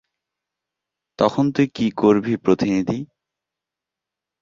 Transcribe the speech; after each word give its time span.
তখন 1.19 1.45
তুই 1.55 1.67
কি 1.75 1.85
করবি 1.97 2.33
প্রতিনিধি? 2.37 2.99